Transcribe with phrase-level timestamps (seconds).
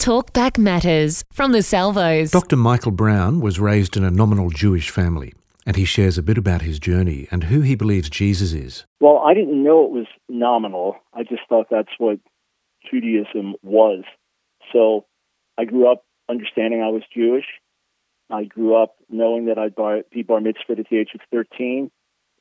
[0.00, 2.30] Talkback Matters from the Salvos.
[2.30, 2.56] Dr.
[2.56, 5.34] Michael Brown was raised in a nominal Jewish family,
[5.66, 8.86] and he shares a bit about his journey and who he believes Jesus is.
[8.98, 10.96] Well, I didn't know it was nominal.
[11.12, 12.18] I just thought that's what
[12.90, 14.04] Judaism was.
[14.72, 15.04] So
[15.58, 17.44] I grew up understanding I was Jewish.
[18.30, 21.90] I grew up knowing that I'd bar, be bar mitzvah at the age of 13.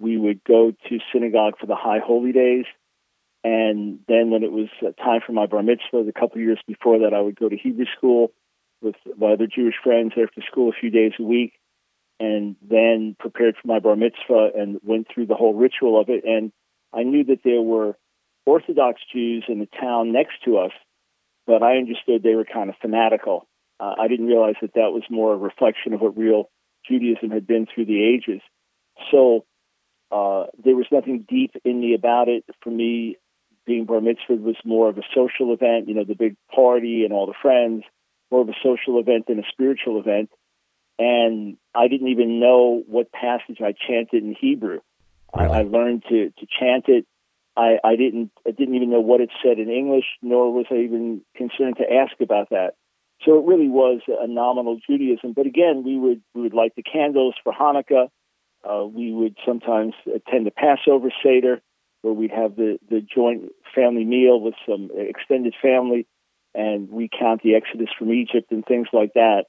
[0.00, 2.64] We would go to synagogue for the high holy days.
[3.44, 4.68] And then when it was
[4.98, 7.86] time for my bar mitzvah, the couple years before that, I would go to Hebrew
[7.96, 8.32] school
[8.80, 11.54] with my other Jewish friends after school a few days a week,
[12.20, 16.24] and then prepared for my bar mitzvah and went through the whole ritual of it.
[16.24, 16.52] And
[16.92, 17.96] I knew that there were
[18.46, 20.72] Orthodox Jews in the town next to us,
[21.46, 23.46] but I understood they were kind of fanatical.
[23.80, 26.50] Uh, I didn't realize that that was more a reflection of what real
[26.88, 28.40] Judaism had been through the ages.
[29.10, 29.44] So
[30.10, 32.44] uh, there was nothing deep in me about it.
[32.62, 33.16] For me,
[33.66, 37.12] being bar mitzvah was more of a social event, you know, the big party and
[37.12, 37.84] all the friends,
[38.30, 40.30] more of a social event than a spiritual event.
[40.98, 44.80] And I didn't even know what passage I chanted in Hebrew.
[45.34, 45.48] Really?
[45.48, 47.06] I, I learned to, to chant it.
[47.56, 50.76] I, I didn't I didn't even know what it said in English, nor was I
[50.76, 52.74] even concerned to ask about that.
[53.24, 55.32] So it really was a nominal Judaism.
[55.34, 58.08] But again, we would we would light the candles for Hanukkah.
[58.64, 61.60] Uh, we would sometimes attend the Passover Seder,
[62.02, 66.06] where we'd have the, the joint family meal with some extended family
[66.54, 69.44] and recount the Exodus from Egypt and things like that.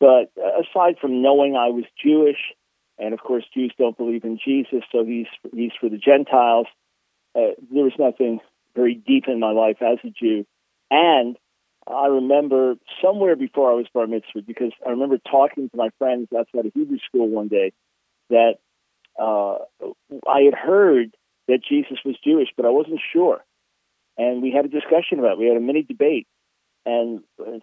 [0.00, 2.38] But aside from knowing I was Jewish,
[2.98, 6.66] and of course Jews don't believe in Jesus, so he's he's for the Gentiles.
[7.34, 8.40] Uh, there was nothing
[8.74, 10.46] very deep in my life as a Jew,
[10.90, 11.36] and
[11.86, 16.28] I remember somewhere before I was bar mitzvah because I remember talking to my friends
[16.36, 17.72] outside of Hebrew school one day
[18.30, 18.54] that
[19.20, 19.56] uh,
[20.26, 21.14] I had heard
[21.48, 23.44] that Jesus was Jewish, but I wasn't sure.
[24.16, 25.38] And we had a discussion about it.
[25.38, 26.26] We had a mini debate.
[26.86, 27.22] And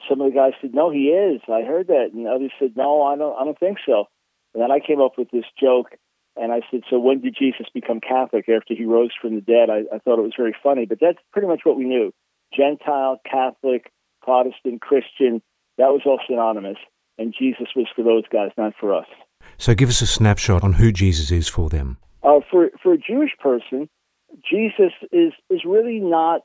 [0.09, 1.41] some of the guys said, "No, he is.
[1.47, 3.35] I heard that." And others said, "No, I don't.
[3.39, 4.07] I don't think so."
[4.53, 5.95] And then I came up with this joke,
[6.35, 9.69] and I said, "So when did Jesus become Catholic after he rose from the dead?"
[9.69, 12.11] I, I thought it was very funny, but that's pretty much what we knew:
[12.51, 13.91] Gentile, Catholic,
[14.23, 15.41] Protestant, Christian.
[15.77, 16.77] That was all synonymous,
[17.19, 19.07] and Jesus was for those guys, not for us.
[19.57, 21.97] So give us a snapshot on who Jesus is for them.
[22.23, 23.89] Uh, for for a Jewish person,
[24.49, 26.41] Jesus is is really not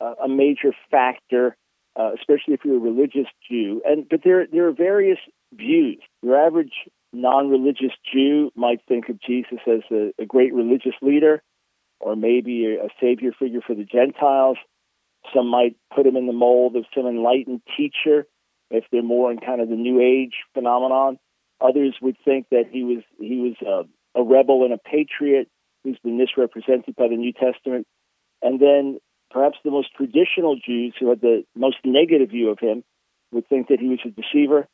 [0.00, 1.56] uh, a major factor,
[1.98, 3.82] uh, especially if you're a religious Jew.
[3.84, 5.18] And but there there are various
[5.54, 5.98] views.
[6.22, 6.72] Your average
[7.12, 11.42] non-religious Jew might think of Jesus as a, a great religious leader,
[11.98, 14.58] or maybe a, a savior figure for the Gentiles.
[15.34, 18.26] Some might put him in the mold of some enlightened teacher
[18.70, 21.18] if they're more in kind of the New Age phenomenon.
[21.60, 25.48] Others would think that he was he was a, rebel and a patriot
[25.84, 27.86] who's been misrepresented by the New Testament.
[28.42, 28.98] And then
[29.30, 32.84] perhaps the most traditional Jews who had the most negative view of him
[33.32, 34.66] would think that he was a deceiver,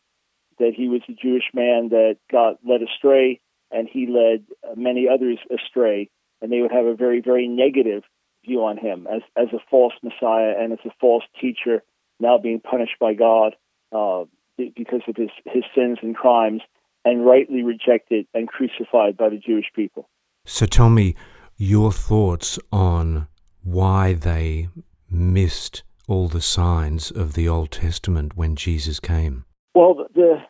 [0.58, 4.44] that he was a Jewish man that got led astray, and he led
[4.76, 6.08] many others astray.
[6.40, 8.02] And they would have a very, very negative
[8.44, 11.82] view on him as, as a false Messiah and as a false teacher,
[12.18, 13.54] now being punished by God
[13.92, 14.24] uh,
[14.56, 16.62] because of his, his sins and crimes,
[17.04, 20.08] and rightly rejected and crucified by the Jewish people.
[20.44, 21.14] So tell me
[21.56, 23.28] your thoughts on
[23.62, 24.68] why they
[25.10, 29.44] missed all the signs of the Old Testament when Jesus came.
[29.74, 30.42] Well, the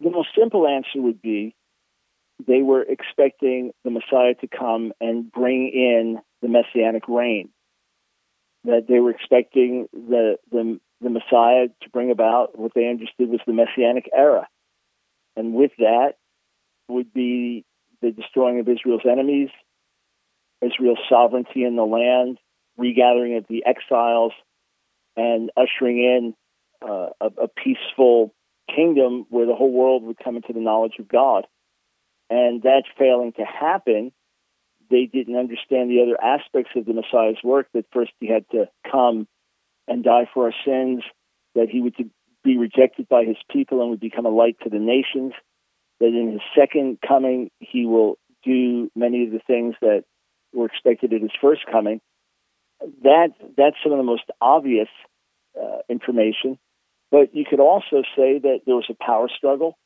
[0.00, 1.56] the most simple answer would be
[2.46, 7.48] they were expecting the Messiah to come and bring in the messianic reign.
[8.64, 13.40] That they were expecting the the, the Messiah to bring about what they understood was
[13.46, 14.46] the messianic era,
[15.38, 16.14] and with that
[16.88, 17.64] would be
[18.02, 19.50] the destroying of Israel's enemies,
[20.60, 22.38] Israel's sovereignty in the land,
[22.76, 24.32] regathering of the exiles,
[25.16, 26.34] and ushering in
[26.82, 28.34] uh, a, a, peaceful
[28.74, 31.46] kingdom where the whole world would come into the knowledge of God.
[32.30, 34.12] And that failing to happen,
[34.90, 37.68] they didn't understand the other aspects of the Messiah's work.
[37.74, 39.26] That first he had to come
[39.86, 41.02] and die for our sins,
[41.54, 41.96] that he would
[42.44, 45.32] be rejected by his people and would become a light to the nations,
[46.00, 50.04] that in his second coming he will do many of the things that
[50.52, 52.00] were expected at his first coming.
[53.02, 54.88] That that's some of the most obvious
[55.60, 56.58] uh, information.
[57.10, 59.76] But you could also say that there was a power struggle,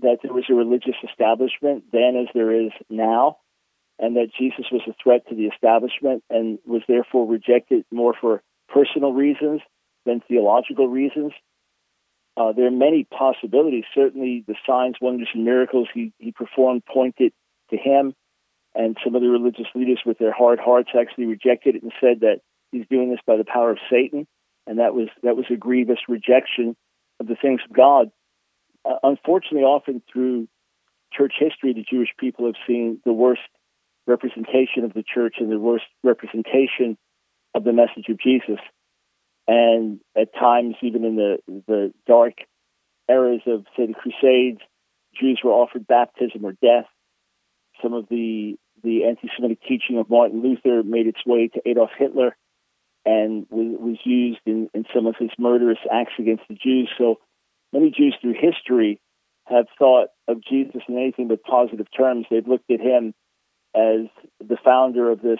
[0.00, 3.38] that there was a religious establishment then as there is now,
[3.98, 8.42] and that Jesus was a threat to the establishment and was therefore rejected more for
[8.68, 9.62] personal reasons
[10.04, 11.32] than theological reasons.
[12.36, 13.84] Uh, there are many possibilities.
[13.94, 17.32] Certainly, the signs, wonders, and miracles he, he performed pointed
[17.70, 18.14] to him.
[18.74, 22.20] And some of the religious leaders, with their hard hearts, actually rejected it and said
[22.20, 22.40] that
[22.72, 24.26] he's doing this by the power of Satan.
[24.66, 26.76] and that was that was a grievous rejection
[27.20, 28.10] of the things of God.
[28.84, 30.48] Uh, unfortunately, often through
[31.12, 33.42] church history, the Jewish people have seen the worst
[34.06, 36.96] representation of the church and the worst representation
[37.54, 38.58] of the message of Jesus.
[39.48, 42.34] And at times, even in the the dark
[43.08, 44.60] eras of say the Crusades,
[45.18, 46.86] Jews were offered baptism or death.
[47.82, 52.36] Some of the the anti-Semitic teaching of Martin Luther made its way to Adolf Hitler
[53.04, 56.90] and was, was used in, in some of his murderous acts against the Jews.
[56.98, 57.20] So
[57.72, 59.00] many Jews through history
[59.46, 62.26] have thought of Jesus in anything but positive terms.
[62.30, 63.14] They've looked at him
[63.74, 64.08] as
[64.40, 65.38] the founder of this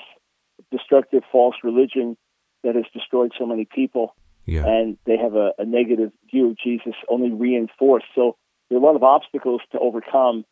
[0.71, 2.17] destructive false religion
[2.63, 4.15] that has destroyed so many people.
[4.45, 4.65] Yeah.
[4.65, 8.07] And they have a, a negative view of Jesus only reinforced.
[8.15, 8.37] So
[8.69, 10.45] there are a lot of obstacles to overcome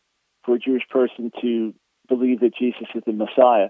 [0.43, 1.73] for a Jewish person to
[2.07, 3.69] believe that Jesus is the Messiah.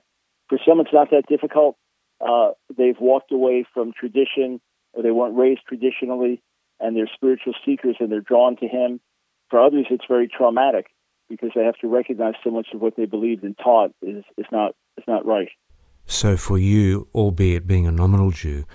[0.49, 1.77] For some, it's not that difficult.
[2.19, 4.61] Uh, they've walked away from tradition,
[4.93, 6.41] or they weren't raised traditionally,
[6.79, 8.99] and they're spiritual seekers and they're drawn to Him.
[9.49, 10.87] For others, it's very traumatic
[11.29, 14.45] because they have to recognize so much of what they believed and taught is, is
[14.51, 15.49] not is not right.
[16.05, 18.65] So for you, albeit being a nominal Jew,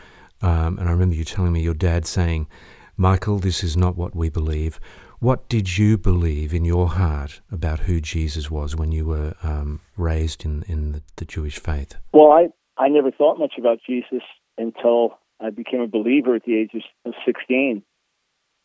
[0.43, 2.49] um, and I remember you telling me your dad saying,
[2.97, 4.81] Michael, this is not what we believe.
[5.21, 9.81] What did you believe in your heart about who Jesus was when you were um,
[9.97, 11.97] raised in, in the, the Jewish faith?
[12.13, 12.49] Well, I,
[12.79, 14.23] I never thought much about Jesus
[14.57, 16.71] until I became a believer at the age
[17.05, 17.83] of 16.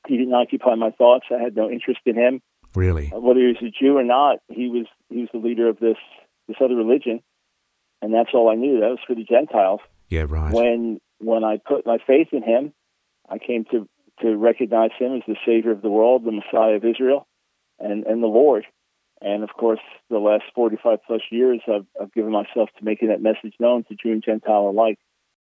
[0.08, 1.26] He didn't occupy my thoughts.
[1.30, 2.42] I had no interest in him.
[2.74, 3.12] Really?
[3.14, 5.98] Whether he was a Jew or not, he was he was the leader of this
[6.48, 7.22] this other religion,
[8.06, 8.80] and that's all I knew.
[8.82, 9.80] That was for the Gentiles.
[10.10, 10.54] Yeah, right.
[10.54, 12.72] When when I put my faith in him,
[13.28, 13.90] I came to
[14.22, 17.28] to recognize him as the Savior of the world, the Messiah of Israel,
[17.80, 18.66] and and the Lord.
[19.22, 19.80] And of course,
[20.12, 23.96] the last 45 plus years, I've, I've given myself to making that message known to
[23.96, 25.00] Jew and Gentile alike.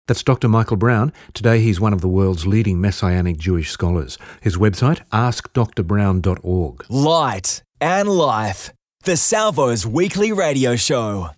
[0.05, 0.49] That's Dr.
[0.49, 1.11] Michael Brown.
[1.33, 4.19] Today he's one of the world's leading Messianic Jewish scholars.
[4.41, 6.85] His website, askdrbrown.org.
[6.89, 8.73] Light and Life,
[9.05, 11.29] the Salvos Weekly Radio Show.